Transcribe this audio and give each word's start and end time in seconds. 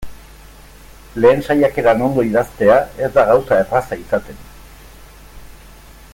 Lehen 1.25 1.43
saiakeran 1.47 2.01
ondo 2.07 2.25
idaztea 2.29 2.79
ez 3.07 3.11
da 3.19 3.27
gauza 3.29 3.61
erraza 3.65 4.01
izaten. 4.05 4.43